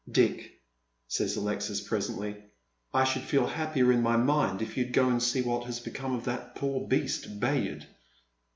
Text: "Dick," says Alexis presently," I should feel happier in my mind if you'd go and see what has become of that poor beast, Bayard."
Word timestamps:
"Dick," 0.11 0.59
says 1.07 1.35
Alexis 1.35 1.79
presently," 1.79 2.35
I 2.91 3.03
should 3.03 3.21
feel 3.21 3.45
happier 3.45 3.91
in 3.91 4.01
my 4.01 4.17
mind 4.17 4.59
if 4.59 4.75
you'd 4.75 4.93
go 4.93 5.09
and 5.09 5.21
see 5.21 5.43
what 5.43 5.65
has 5.67 5.79
become 5.79 6.15
of 6.15 6.25
that 6.25 6.55
poor 6.55 6.87
beast, 6.87 7.39
Bayard." 7.39 7.85